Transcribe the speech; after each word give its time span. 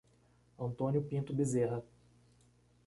Antônio 0.57 1.03
Pinto 1.03 1.31
Beserra 1.31 1.83